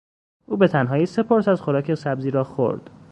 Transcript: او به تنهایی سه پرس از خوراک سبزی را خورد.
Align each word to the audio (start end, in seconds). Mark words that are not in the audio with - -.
او 0.45 0.57
به 0.57 0.67
تنهایی 0.67 1.05
سه 1.05 1.23
پرس 1.23 1.47
از 1.47 1.61
خوراک 1.61 1.93
سبزی 1.95 2.31
را 2.31 2.43
خورد. 2.43 2.89